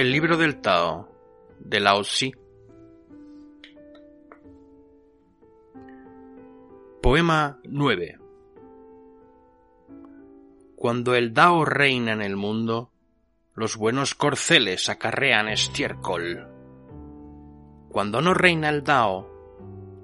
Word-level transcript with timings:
El 0.00 0.12
libro 0.12 0.38
del 0.38 0.62
Tao, 0.62 1.10
de 1.58 1.78
Lao. 1.78 2.00
Poema 7.02 7.58
9 7.64 8.18
Cuando 10.74 11.14
el 11.14 11.34
Dao 11.34 11.66
reina 11.66 12.12
en 12.14 12.22
el 12.22 12.34
mundo, 12.34 12.90
los 13.54 13.76
buenos 13.76 14.14
corceles 14.14 14.88
acarrean 14.88 15.48
estiércol. 15.48 16.48
Cuando 17.90 18.22
no 18.22 18.32
reina 18.32 18.70
el 18.70 18.82
Dao, 18.82 19.28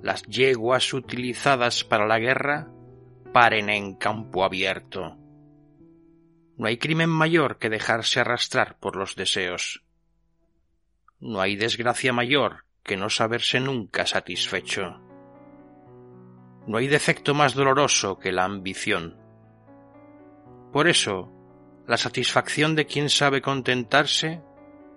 las 0.03 0.25
yeguas 0.25 0.93
utilizadas 0.93 1.85
para 1.85 2.07
la 2.07 2.19
guerra 2.19 2.69
paren 3.33 3.71
en 3.71 3.95
campo 3.95 4.45
abierto. 4.45 5.17
No 6.59 6.67
hay 6.67 6.77
crimen 6.77 7.09
mayor 7.09 7.57
que 7.57 7.71
dejarse 7.71 8.21
arrastrar 8.21 8.79
por 8.79 8.97
los 8.97 9.17
deseos. 9.17 9.86
No 11.21 11.41
hay 11.41 11.57
desgracia 11.57 12.13
mayor 12.13 12.65
que 12.83 12.97
no 12.97 13.11
saberse 13.11 13.59
nunca 13.61 14.07
satisfecho. 14.07 15.01
No 16.67 16.79
hay 16.79 16.89
defecto 16.89 17.35
más 17.35 17.55
doloroso 17.55 18.19
que 18.19 18.33
la 18.33 18.45
ambición. 18.45 19.19
Por 20.73 20.89
eso, 20.89 21.33
la 21.87 21.97
satisfacción 21.97 22.75
de 22.75 22.87
quien 22.87 23.09
sabe 23.09 23.41
contentarse 23.41 24.43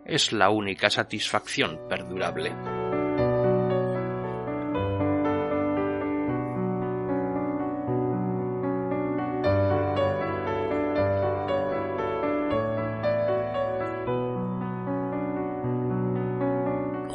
es 0.06 0.34
la 0.34 0.50
única 0.50 0.90
satisfacción 0.90 1.80
perdurable. 1.88 2.79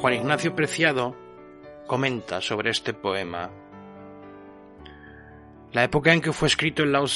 Juan 0.05 0.17
Ignacio 0.17 0.55
Preciado 0.55 1.17
comenta 1.87 2.43
sobre 2.43 2.69
este 2.69 2.93
poema. 2.93 3.51
La 5.73 5.83
época 5.83 6.13
en 6.13 6.21
que 6.21 6.35
fue 6.35 6.47
escrito 6.47 6.83
el 6.83 6.93
Lao 6.93 7.07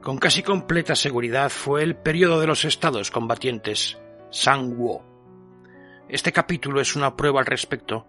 con 0.00 0.16
casi 0.16 0.44
completa 0.44 0.94
seguridad, 0.94 1.50
fue 1.50 1.82
el 1.82 1.96
periodo 1.96 2.40
de 2.40 2.46
los 2.46 2.64
estados 2.64 3.10
combatientes, 3.10 3.98
Sang-Wo. 4.30 5.02
Este 6.08 6.30
capítulo 6.30 6.80
es 6.80 6.94
una 6.94 7.16
prueba 7.16 7.40
al 7.40 7.46
respecto, 7.46 8.06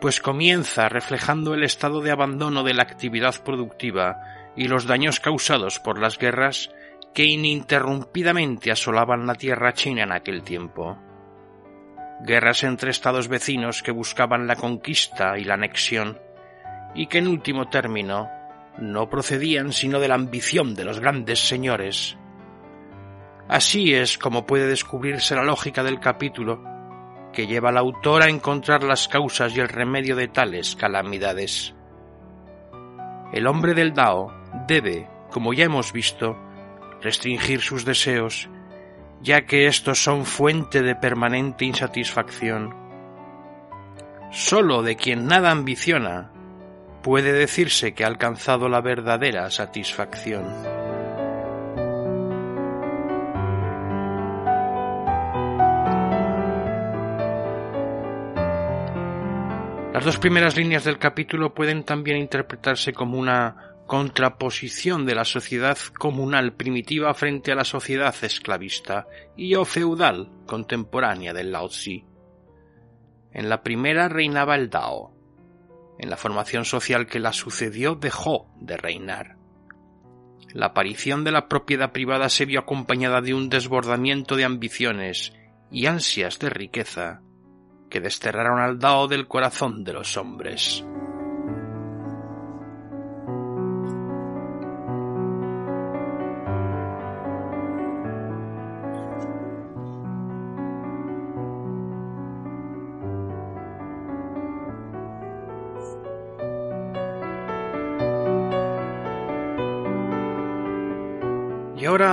pues 0.00 0.22
comienza 0.22 0.88
reflejando 0.88 1.52
el 1.52 1.62
estado 1.62 2.00
de 2.00 2.10
abandono 2.10 2.62
de 2.62 2.72
la 2.72 2.84
actividad 2.84 3.44
productiva 3.44 4.16
y 4.56 4.66
los 4.66 4.86
daños 4.86 5.20
causados 5.20 5.78
por 5.78 6.00
las 6.00 6.16
guerras 6.16 6.70
que 7.12 7.26
ininterrumpidamente 7.26 8.72
asolaban 8.72 9.26
la 9.26 9.34
tierra 9.34 9.74
china 9.74 10.04
en 10.04 10.12
aquel 10.12 10.42
tiempo 10.42 10.96
guerras 12.24 12.62
entre 12.62 12.90
estados 12.90 13.28
vecinos 13.28 13.82
que 13.82 13.90
buscaban 13.90 14.46
la 14.46 14.56
conquista 14.56 15.38
y 15.38 15.44
la 15.44 15.54
anexión, 15.54 16.20
y 16.94 17.06
que 17.06 17.18
en 17.18 17.28
último 17.28 17.68
término 17.68 18.30
no 18.78 19.08
procedían 19.10 19.72
sino 19.72 20.00
de 20.00 20.08
la 20.08 20.14
ambición 20.14 20.74
de 20.74 20.84
los 20.84 21.00
grandes 21.00 21.40
señores. 21.40 22.16
Así 23.48 23.94
es 23.94 24.18
como 24.18 24.46
puede 24.46 24.66
descubrirse 24.66 25.34
la 25.34 25.44
lógica 25.44 25.82
del 25.82 26.00
capítulo, 26.00 26.62
que 27.32 27.46
lleva 27.46 27.70
al 27.70 27.78
autor 27.78 28.22
a 28.22 28.30
encontrar 28.30 28.84
las 28.84 29.08
causas 29.08 29.56
y 29.56 29.60
el 29.60 29.68
remedio 29.68 30.16
de 30.16 30.28
tales 30.28 30.76
calamidades. 30.76 31.74
El 33.32 33.46
hombre 33.46 33.74
del 33.74 33.94
Dao 33.94 34.32
debe, 34.68 35.08
como 35.30 35.54
ya 35.54 35.64
hemos 35.64 35.92
visto, 35.92 36.36
restringir 37.00 37.60
sus 37.60 37.84
deseos 37.84 38.48
ya 39.22 39.46
que 39.46 39.66
estos 39.66 40.02
son 40.02 40.26
fuente 40.26 40.82
de 40.82 40.96
permanente 40.96 41.64
insatisfacción. 41.64 42.74
Sólo 44.32 44.82
de 44.82 44.96
quien 44.96 45.26
nada 45.26 45.50
ambiciona 45.50 46.30
puede 47.02 47.32
decirse 47.32 47.94
que 47.94 48.04
ha 48.04 48.08
alcanzado 48.08 48.68
la 48.68 48.80
verdadera 48.80 49.50
satisfacción. 49.50 50.44
Las 59.92 60.04
dos 60.04 60.18
primeras 60.18 60.56
líneas 60.56 60.84
del 60.84 60.98
capítulo 60.98 61.54
pueden 61.54 61.84
también 61.84 62.16
interpretarse 62.16 62.92
como 62.92 63.18
una 63.18 63.71
contraposición 63.86 65.04
de 65.06 65.14
la 65.14 65.24
sociedad 65.24 65.76
comunal 65.98 66.54
primitiva 66.54 67.12
frente 67.14 67.52
a 67.52 67.54
la 67.54 67.64
sociedad 67.64 68.14
esclavista 68.22 69.06
y 69.36 69.54
o 69.54 69.64
feudal 69.64 70.30
contemporánea 70.46 71.32
del 71.32 71.52
Lao 71.52 71.68
Tzu. 71.68 72.04
En 73.32 73.48
la 73.48 73.62
primera 73.62 74.08
reinaba 74.08 74.54
el 74.56 74.70
Dao. 74.70 75.12
En 75.98 76.10
la 76.10 76.16
formación 76.16 76.64
social 76.64 77.06
que 77.06 77.20
la 77.20 77.32
sucedió 77.32 77.94
dejó 77.94 78.48
de 78.60 78.76
reinar. 78.76 79.36
La 80.52 80.66
aparición 80.66 81.24
de 81.24 81.32
la 81.32 81.48
propiedad 81.48 81.92
privada 81.92 82.28
se 82.28 82.44
vio 82.44 82.60
acompañada 82.60 83.20
de 83.20 83.34
un 83.34 83.48
desbordamiento 83.48 84.36
de 84.36 84.44
ambiciones 84.44 85.32
y 85.70 85.86
ansias 85.86 86.38
de 86.38 86.50
riqueza 86.50 87.22
que 87.88 88.00
desterraron 88.00 88.60
al 88.60 88.78
Dao 88.78 89.08
del 89.08 89.28
corazón 89.28 89.84
de 89.84 89.92
los 89.92 90.16
hombres. 90.16 90.84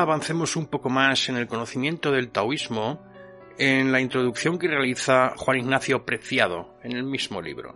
Avancemos 0.09 0.56
un 0.56 0.66
poco 0.66 0.90
más 0.90 1.30
en 1.30 1.38
el 1.38 1.47
conocimiento 1.47 2.12
del 2.12 2.31
taoísmo 2.31 3.06
en 3.59 3.92
la 3.92 4.02
introducción 4.02 4.58
que 4.58 4.68
realiza 4.68 5.34
Juan 5.38 5.58
Ignacio 5.58 6.06
Preciado 6.06 6.75
en 6.84 6.94
el 6.94 7.03
mismo 7.03 7.42
libro. 7.42 7.75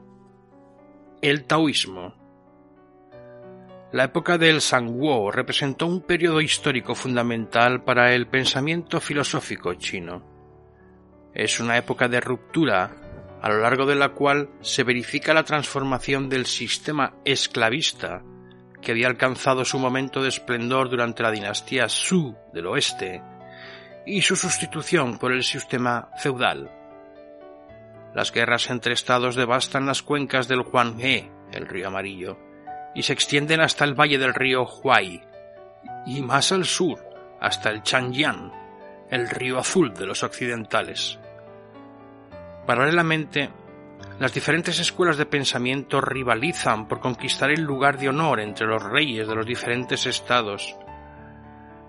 El 1.22 1.46
taoísmo. 1.46 2.16
La 3.92 4.06
época 4.06 4.38
del 4.38 4.62
Sangwo 4.62 5.32
representó 5.32 5.86
un 5.86 6.02
periodo 6.02 6.42
histórico 6.42 6.96
fundamental 6.96 7.84
para 7.84 8.14
el 8.14 8.28
pensamiento 8.28 9.00
filosófico 9.00 9.76
chino. 9.76 10.24
Es 11.34 11.60
una 11.60 11.78
época 11.78 12.08
de 12.08 12.20
ruptura 12.20 12.96
a 13.42 13.50
lo 13.50 13.60
largo 13.60 13.86
de 13.86 13.96
la 13.96 14.10
cual 14.10 14.50
se 14.62 14.84
verifica 14.84 15.34
la 15.34 15.44
transformación 15.44 16.30
del 16.30 16.46
sistema 16.46 17.14
esclavista 17.26 18.24
que 18.84 18.92
había 18.92 19.08
alcanzado 19.08 19.66
su 19.66 19.80
momento 19.80 20.22
de 20.22 20.30
esplendor 20.30 20.90
durante 20.90 21.24
la 21.24 21.32
dinastía 21.32 21.90
Su 21.90 22.36
del 22.54 22.68
oeste, 22.68 23.24
y 24.06 24.22
su 24.22 24.36
sustitución 24.36 25.18
por 25.18 25.32
el 25.32 25.44
sistema 25.44 26.10
feudal. 26.18 26.70
Las 28.14 28.32
guerras 28.32 28.70
entre 28.70 28.94
estados 28.94 29.36
devastan 29.36 29.88
las 29.88 30.04
cuencas 30.04 30.48
del 30.48 30.62
Huanghe, 30.62 31.32
el 31.52 31.68
río 31.68 31.88
amarillo, 31.88 32.38
y 32.94 33.02
se 33.02 33.14
extienden 33.14 33.62
hasta 33.62 33.86
el 33.86 34.00
valle 34.00 34.20
del 34.20 34.36
río 34.36 34.66
Huai, 34.66 35.24
y 36.06 36.22
más 36.22 36.52
al 36.52 36.66
sur, 36.66 37.00
hasta 37.40 37.70
el 37.70 37.82
Changjiang, 37.82 38.52
el 39.10 39.30
río 39.30 39.58
azul 39.58 39.94
de 39.94 40.06
los 40.06 40.24
occidentales. 40.24 41.20
Paralelamente, 42.66 43.50
las 44.20 44.34
diferentes 44.34 44.80
escuelas 44.80 45.18
de 45.18 45.26
pensamiento 45.26 46.00
rivalizan 46.00 46.88
por 46.88 47.00
conquistar 47.00 47.52
el 47.52 47.62
lugar 47.62 47.98
de 47.98 48.10
honor 48.10 48.40
entre 48.40 48.68
los 48.68 48.84
reyes 48.84 49.28
de 49.28 49.36
los 49.36 49.46
diferentes 49.46 50.06
estados. 50.06 50.76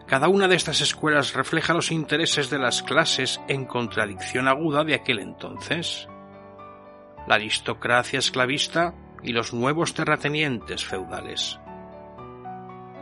Cada 0.06 0.28
una 0.28 0.48
de 0.48 0.56
estas 0.56 0.80
escuelas 0.80 1.34
refleja 1.34 1.74
los 1.74 1.90
intereses 1.90 2.50
de 2.50 2.58
las 2.58 2.82
clases 2.82 3.40
en 3.48 3.66
contradicción 3.66 4.48
aguda 4.48 4.84
de 4.84 4.94
aquel 4.94 5.18
entonces. 5.18 6.08
La 7.26 7.36
aristocracia 7.36 8.18
esclavista 8.18 8.94
y 9.22 9.32
los 9.32 9.52
nuevos 9.52 9.94
terratenientes 9.94 10.84
feudales. 10.84 11.58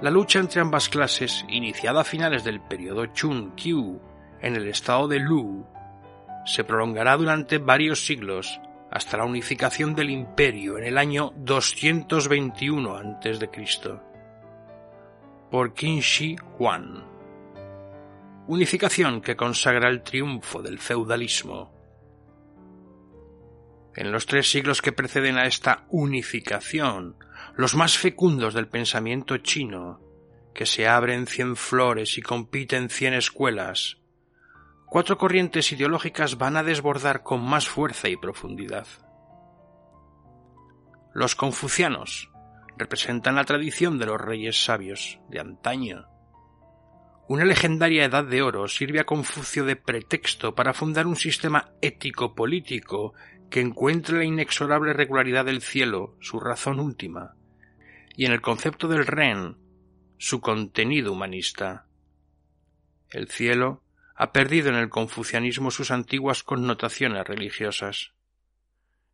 La 0.01 0.11
lucha 0.11 0.41
entre 0.41 0.61
ambas 0.61 0.89
clases, 0.89 1.45
iniciada 1.49 2.01
a 2.01 2.05
finales 2.05 2.43
del 2.45 2.61
periodo 2.61 3.07
Chun-Kyu 3.07 4.01
en 4.41 4.57
el 4.57 4.67
estado 4.69 5.07
de 5.07 5.21
Lu, 5.21 5.65
se 6.45 6.65
prolongará 6.65 7.17
durante 7.17 7.59
varios 7.59 8.05
siglos 8.05 8.61
hasta 8.93 9.17
la 9.17 9.25
unificación 9.25 9.95
del 9.95 10.11
imperio 10.11 10.77
en 10.77 10.85
el 10.85 10.99
año 10.99 11.33
221 11.37 12.95
a.C. 12.95 13.49
por 15.51 15.73
Qin 15.73 16.01
Shi 16.01 16.37
Huang. 16.59 17.03
Unificación 18.49 19.23
que 19.23 19.35
consagra 19.35 19.89
el 19.89 20.03
triunfo 20.03 20.61
del 20.61 20.79
feudalismo. 20.79 21.73
En 23.97 24.13
los 24.13 24.27
tres 24.27 24.51
siglos 24.51 24.83
que 24.83 24.93
preceden 24.93 25.39
a 25.39 25.47
esta 25.47 25.87
unificación, 25.89 27.17
los 27.57 27.75
más 27.75 27.97
fecundos 27.97 28.53
del 28.53 28.69
pensamiento 28.69 29.39
chino, 29.39 30.03
que 30.53 30.67
se 30.67 30.87
abren 30.87 31.27
cien 31.27 31.57
flores 31.57 32.19
y 32.19 32.23
compiten 32.23 32.91
cien 32.91 33.15
escuelas, 33.15 34.02
cuatro 34.93 35.17
corrientes 35.17 35.73
ideológicas 35.73 36.37
van 36.37 36.55
a 36.59 36.63
desbordar 36.63 37.23
con 37.23 37.43
más 37.43 37.67
fuerza 37.67 38.11
y 38.11 38.19
profundidad. 38.19 38.87
Los 41.15 41.35
confucianos 41.35 42.31
representan 42.77 43.37
la 43.37 43.45
tradición 43.45 43.99
de 43.99 44.05
los 44.05 44.21
reyes 44.21 44.63
sabios 44.63 45.19
de 45.31 45.41
antaño. 45.41 46.09
Una 47.27 47.47
legendaria 47.47 48.05
edad 48.05 48.25
de 48.25 48.43
oro 48.43 48.69
sirve 48.69 49.01
a 49.01 49.07
Confucio 49.07 49.65
de 49.65 49.77
pretexto 49.77 50.55
para 50.55 50.75
fundar 50.75 51.07
un 51.07 51.17
sistema 51.17 51.73
ético-político 51.81 53.15
que 53.49 53.63
encuentre 53.63 54.19
la 54.19 54.25
inexorable 54.25 54.93
regularidad 54.93 55.47
del 55.47 55.63
cielo 55.63 56.19
su 56.21 56.39
razón 56.39 56.79
última, 56.81 57.35
y 58.15 58.27
en 58.27 58.33
el 58.33 58.43
concepto 58.43 58.89
del 58.89 59.07
Ren 59.07 59.57
su 60.19 60.43
contenido 60.43 61.13
humanista. 61.13 61.87
El 63.09 63.29
cielo 63.29 63.83
ha 64.23 64.31
perdido 64.33 64.69
en 64.69 64.77
el 64.77 64.89
confucianismo 64.89 65.73
sus 65.73 65.91
antiguas 65.91 66.45
connotaciones 66.45 67.27
religiosas. 67.27 68.13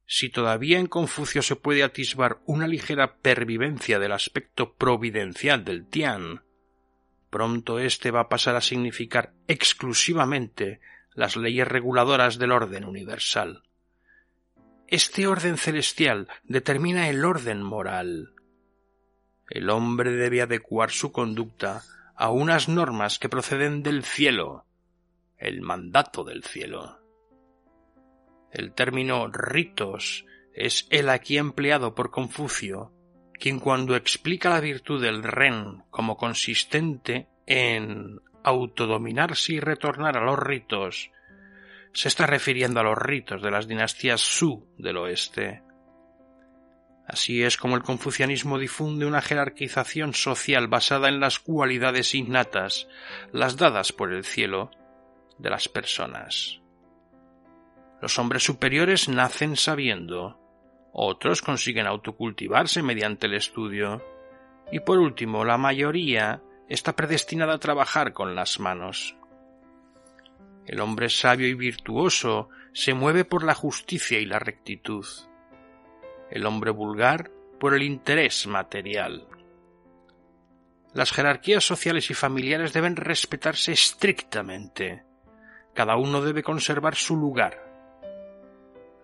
Si 0.05 0.28
todavía 0.28 0.78
en 0.78 0.87
Confucio 0.87 1.40
se 1.40 1.56
puede 1.56 1.82
atisbar 1.82 2.40
una 2.44 2.69
ligera 2.69 3.16
pervivencia 3.16 3.99
del 3.99 4.12
aspecto 4.12 4.75
providencial 4.75 5.64
del 5.64 5.87
Tian, 5.87 6.43
pronto 7.31 7.78
éste 7.78 8.10
va 8.10 8.20
a 8.20 8.28
pasar 8.28 8.55
a 8.56 8.60
significar 8.60 9.32
exclusivamente 9.46 10.82
las 11.14 11.37
leyes 11.37 11.66
reguladoras 11.66 12.38
del 12.38 12.52
orden 12.52 12.84
universal. 12.84 13.62
Este 14.88 15.26
orden 15.26 15.56
celestial 15.56 16.28
determina 16.44 17.08
el 17.08 17.25
orden 17.25 17.62
moral. 17.62 18.34
El 19.49 19.70
hombre 19.70 20.11
debe 20.11 20.43
adecuar 20.43 20.90
su 20.90 21.12
conducta 21.12 21.82
a 22.14 22.31
unas 22.31 22.69
normas 22.69 23.19
que 23.19 23.31
proceden 23.31 23.82
del 23.82 24.04
cielo, 24.04 24.66
el 25.38 25.62
mandato 25.62 26.25
del 26.25 26.44
cielo. 26.44 26.99
El 28.50 28.73
término 28.73 29.29
ritos 29.29 30.25
es 30.55 30.87
el 30.90 31.08
aquí 31.08 31.38
empleado 31.38 31.94
por 31.94 32.11
Confucio, 32.11 32.93
quien 33.35 33.61
cuando 33.61 33.94
explica 33.94 34.50
la 34.50 34.61
virtud 34.61 35.00
del 35.00 35.23
ren 35.23 35.85
como 35.90 36.17
consistente 36.17 37.29
en 37.46 38.20
autodominarse 38.43 39.55
y 39.55 39.61
retornar 39.61 40.17
a 40.17 40.25
los 40.25 40.38
ritos, 40.38 41.11
se 41.93 42.08
está 42.08 42.26
refiriendo 42.26 42.81
a 42.81 42.82
los 42.82 42.99
ritos 42.99 43.43
de 43.43 43.50
las 43.50 43.69
dinastías 43.69 44.20
Su 44.20 44.67
del 44.79 44.96
oeste. 44.96 45.62
Así 47.06 47.43
es 47.43 47.56
como 47.56 47.76
el 47.76 47.82
confucianismo 47.82 48.58
difunde 48.58 49.06
una 49.06 49.23
jerarquización 49.23 50.12
social 50.12 50.69
basada 50.69 51.08
en 51.08 51.20
las 51.20 51.38
cualidades 51.38 52.14
innatas, 52.14 52.87
las 53.32 53.56
dadas 53.56 53.93
por 53.93 54.12
el 54.12 54.25
cielo, 54.25 54.70
de 55.38 55.50
las 55.50 55.69
personas. 55.69 56.61
Los 58.00 58.19
hombres 58.19 58.44
superiores 58.44 59.08
nacen 59.08 59.56
sabiendo, 59.56 60.38
otros 60.93 61.43
consiguen 61.43 61.87
autocultivarse 61.87 62.82
mediante 62.82 63.26
el 63.26 63.35
estudio, 63.35 64.05
y 64.70 64.81
por 64.81 64.99
último 64.99 65.44
la 65.44 65.58
mayoría 65.58 66.43
está 66.69 66.94
predestinada 66.94 67.55
a 67.55 67.58
trabajar 67.58 68.12
con 68.12 68.35
las 68.35 68.61
manos. 68.61 69.17
El 70.67 70.81
hombre 70.81 71.08
sabio 71.08 71.49
y 71.49 71.55
virtuoso 71.55 72.50
se 72.73 72.94
mueve 72.94 73.25
por 73.25 73.43
la 73.43 73.55
justicia 73.55 74.19
y 74.20 74.26
la 74.26 74.38
rectitud. 74.38 75.06
El 76.31 76.44
hombre 76.44 76.70
vulgar 76.70 77.31
por 77.58 77.75
el 77.75 77.82
interés 77.82 78.46
material. 78.46 79.26
Las 80.93 81.12
jerarquías 81.12 81.64
sociales 81.64 82.11
y 82.11 82.14
familiares 82.14 82.73
deben 82.73 82.96
respetarse 82.96 83.73
estrictamente. 83.73 85.07
Cada 85.78 85.94
uno 85.94 86.20
debe 86.20 86.42
conservar 86.42 86.96
su 86.96 87.14
lugar, 87.14 87.56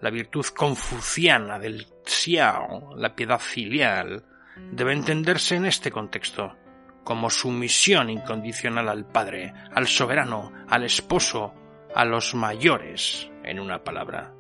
la 0.01 0.11
virtud 0.11 0.45
confuciana 0.47 1.61
del 1.61 1.87
xiao, 2.05 2.97
la 2.97 3.15
piedad 3.15 3.39
filial, 3.39 4.25
debe 4.73 4.93
entenderse 4.93 5.55
en 5.55 5.67
este 5.67 5.93
contexto 5.93 6.57
como 7.05 7.31
sumisión 7.31 8.11
incondicional 8.11 8.89
al 8.89 9.07
Padre, 9.07 9.55
al 9.73 9.87
soberano, 9.87 10.51
al 10.69 10.83
esposo, 10.83 11.55
a 11.95 12.05
los 12.05 12.35
mayores, 12.35 13.31
en 13.45 13.61
una 13.61 13.85
palabra. 13.85 14.35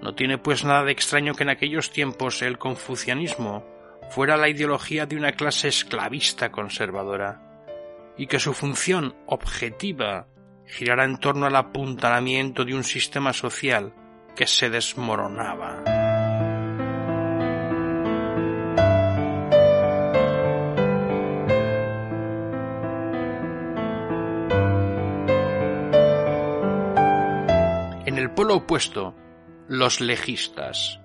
No 0.00 0.14
tiene 0.14 0.38
pues 0.38 0.64
nada 0.64 0.84
de 0.84 0.92
extraño 0.92 1.34
que 1.34 1.42
en 1.42 1.50
aquellos 1.50 1.90
tiempos 1.90 2.42
el 2.42 2.58
confucianismo 2.58 3.66
fuera 4.08 4.36
la 4.36 4.48
ideología 4.48 5.04
de 5.04 5.16
una 5.16 5.32
clase 5.32 5.66
esclavista 5.66 6.52
conservadora, 6.52 7.42
y 8.16 8.28
que 8.28 8.38
su 8.38 8.54
función 8.54 9.16
objetiva 9.26 10.28
girara 10.68 11.04
en 11.04 11.16
torno 11.16 11.46
al 11.46 11.56
apuntalamiento 11.56 12.64
de 12.64 12.74
un 12.74 12.84
sistema 12.84 13.32
social 13.32 13.94
que 14.36 14.46
se 14.46 14.68
desmoronaba. 14.68 15.82
En 28.04 28.18
el 28.18 28.30
polo 28.30 28.56
opuesto, 28.56 29.14
los 29.68 30.00
legistas 30.00 31.00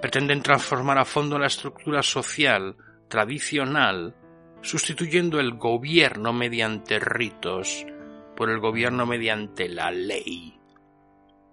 pretenden 0.00 0.42
transformar 0.42 0.98
a 0.98 1.04
fondo 1.04 1.38
la 1.38 1.46
estructura 1.46 2.02
social 2.02 2.76
tradicional, 3.08 4.14
sustituyendo 4.62 5.40
el 5.40 5.54
gobierno 5.54 6.32
mediante 6.32 6.98
ritos 6.98 7.86
por 8.36 8.50
el 8.50 8.60
gobierno 8.60 9.06
mediante 9.06 9.68
la 9.68 9.90
ley. 9.90 10.60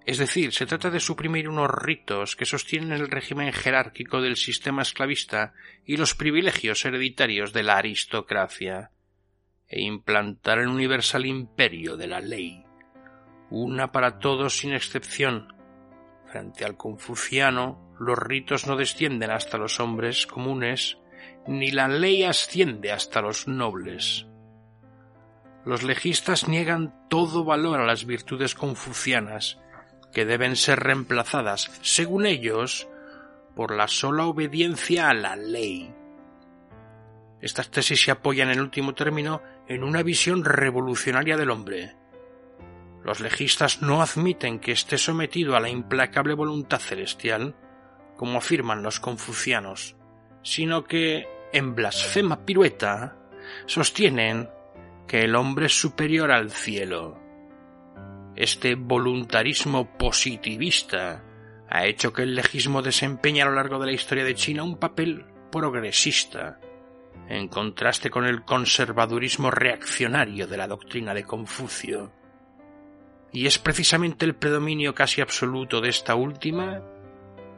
Es 0.05 0.17
decir, 0.17 0.51
se 0.51 0.65
trata 0.65 0.89
de 0.89 0.99
suprimir 0.99 1.47
unos 1.47 1.71
ritos 1.71 2.35
que 2.35 2.45
sostienen 2.45 2.91
el 2.91 3.09
régimen 3.09 3.53
jerárquico 3.53 4.21
del 4.21 4.35
sistema 4.35 4.81
esclavista 4.81 5.53
y 5.85 5.95
los 5.95 6.13
privilegios 6.13 6.83
hereditarios 6.83 7.53
de 7.53 7.63
la 7.63 7.77
aristocracia, 7.77 8.91
e 9.67 9.81
implantar 9.81 10.59
el 10.59 10.67
universal 10.67 11.25
imperio 11.25 11.95
de 11.95 12.07
la 12.07 12.19
ley, 12.19 12.63
una 13.49 13.91
para 13.91 14.19
todos 14.19 14.57
sin 14.57 14.73
excepción. 14.73 15.55
Frente 16.27 16.65
al 16.65 16.75
confuciano, 16.75 17.95
los 17.99 18.17
ritos 18.19 18.67
no 18.67 18.75
descienden 18.75 19.31
hasta 19.31 19.57
los 19.57 19.79
hombres 19.79 20.27
comunes, 20.27 20.97
ni 21.47 21.71
la 21.71 21.87
ley 21.87 22.23
asciende 22.23 22.91
hasta 22.91 23.21
los 23.21 23.47
nobles. 23.47 24.27
Los 25.65 25.83
legistas 25.83 26.47
niegan 26.47 26.93
todo 27.09 27.45
valor 27.45 27.79
a 27.79 27.85
las 27.85 28.05
virtudes 28.05 28.53
confucianas, 28.53 29.59
que 30.11 30.25
deben 30.25 30.55
ser 30.55 30.79
reemplazadas, 30.79 31.71
según 31.81 32.25
ellos, 32.25 32.87
por 33.55 33.73
la 33.73 33.87
sola 33.87 34.25
obediencia 34.25 35.09
a 35.09 35.13
la 35.13 35.35
ley. 35.35 35.93
Estas 37.41 37.69
tesis 37.69 38.03
se 38.03 38.11
apoyan 38.11 38.49
en 38.49 38.59
último 38.59 38.93
término 38.93 39.41
en 39.67 39.83
una 39.83 40.03
visión 40.03 40.43
revolucionaria 40.43 41.37
del 41.37 41.49
hombre. 41.49 41.95
Los 43.03 43.19
legistas 43.19 43.81
no 43.81 44.01
admiten 44.01 44.59
que 44.59 44.71
esté 44.71 44.97
sometido 44.97 45.55
a 45.55 45.59
la 45.59 45.69
implacable 45.69 46.33
voluntad 46.35 46.79
celestial, 46.79 47.55
como 48.17 48.37
afirman 48.37 48.83
los 48.83 48.99
confucianos, 48.99 49.95
sino 50.41 50.83
que, 50.85 51.27
en 51.51 51.75
blasfema 51.75 52.45
pirueta, 52.45 53.17
sostienen 53.65 54.49
que 55.07 55.21
el 55.21 55.35
hombre 55.35 55.67
es 55.67 55.79
superior 55.79 56.31
al 56.31 56.51
cielo 56.51 57.23
este 58.35 58.75
voluntarismo 58.75 59.95
positivista 59.97 61.23
ha 61.69 61.85
hecho 61.85 62.13
que 62.13 62.23
el 62.23 62.35
legismo 62.35 62.81
desempeñe 62.81 63.41
a 63.41 63.45
lo 63.45 63.53
largo 63.53 63.79
de 63.79 63.87
la 63.87 63.91
historia 63.91 64.23
de 64.23 64.35
China 64.35 64.63
un 64.63 64.77
papel 64.77 65.25
progresista, 65.51 66.59
en 67.29 67.47
contraste 67.47 68.09
con 68.09 68.25
el 68.25 68.43
conservadurismo 68.43 69.51
reaccionario 69.51 70.47
de 70.47 70.57
la 70.57 70.67
doctrina 70.67 71.13
de 71.13 71.23
Confucio. 71.23 72.11
Y 73.31 73.45
es 73.45 73.59
precisamente 73.59 74.25
el 74.25 74.35
predominio 74.35 74.93
casi 74.93 75.21
absoluto 75.21 75.81
de 75.81 75.89
esta 75.89 76.15
última 76.15 76.81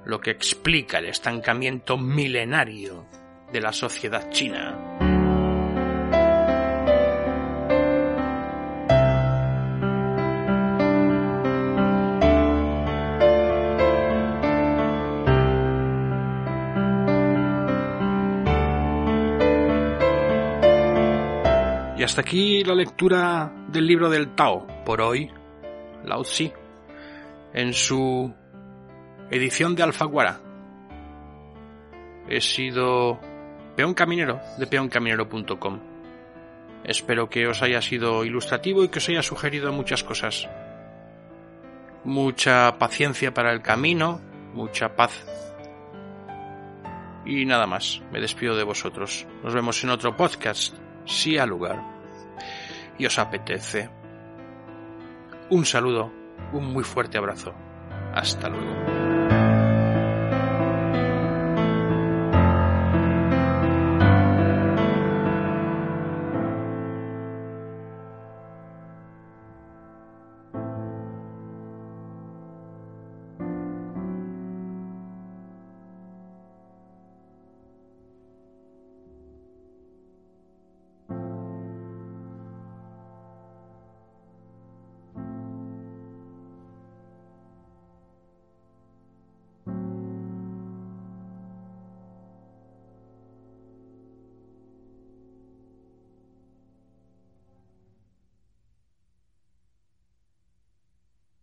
lo 0.05 0.21
que 0.21 0.31
explica 0.31 0.99
el 0.99 1.05
estancamiento 1.05 1.97
milenario 1.97 3.07
de 3.51 3.61
la 3.61 3.73
sociedad 3.73 4.29
china. 4.29 5.14
Hasta 22.05 22.21
aquí 22.21 22.63
la 22.63 22.75
lectura 22.75 23.51
del 23.67 23.87
libro 23.87 24.11
del 24.11 24.35
Tao 24.35 24.67
por 24.85 25.01
hoy, 25.01 25.31
Lao 26.03 26.21
Tzu, 26.21 26.51
en 27.51 27.73
su 27.73 28.31
edición 29.31 29.75
de 29.75 29.81
Alfaguara. 29.81 30.39
He 32.29 32.41
sido 32.41 33.19
peón 33.75 33.95
caminero 33.95 34.39
de 34.59 34.67
peoncaminero.com. 34.67 35.79
Espero 36.83 37.27
que 37.27 37.47
os 37.47 37.63
haya 37.63 37.81
sido 37.81 38.23
ilustrativo 38.23 38.83
y 38.83 38.89
que 38.89 38.99
os 38.99 39.09
haya 39.09 39.23
sugerido 39.23 39.73
muchas 39.73 40.03
cosas. 40.03 40.47
Mucha 42.03 42.77
paciencia 42.77 43.33
para 43.33 43.51
el 43.51 43.63
camino, 43.63 44.21
mucha 44.53 44.95
paz. 44.95 45.25
Y 47.25 47.45
nada 47.45 47.65
más, 47.65 48.03
me 48.11 48.21
despido 48.21 48.55
de 48.55 48.63
vosotros. 48.63 49.25
Nos 49.43 49.55
vemos 49.55 49.83
en 49.83 49.89
otro 49.89 50.15
podcast, 50.15 50.75
si 51.05 51.39
al 51.39 51.49
lugar. 51.49 51.94
Y 52.97 53.05
os 53.05 53.19
apetece. 53.19 53.89
Un 55.49 55.65
saludo, 55.65 56.11
un 56.53 56.71
muy 56.73 56.83
fuerte 56.83 57.17
abrazo. 57.17 57.53
Hasta 58.13 58.49
luego. 58.49 58.94